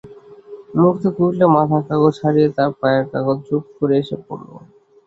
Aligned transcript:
মুহূর্তে 0.75 1.07
কোকিলটা 1.09 1.47
মাথার 1.55 1.83
মগজ 1.91 2.15
হারিয়ে 2.23 2.49
তার 2.57 2.69
পায়ের 2.79 3.05
কাছে 3.11 3.33
ঝুপ 3.45 3.63
করে 3.77 3.95
এসে 4.01 4.17
পড়ল। 4.25 4.49